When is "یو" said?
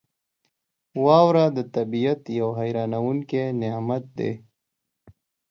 2.39-2.49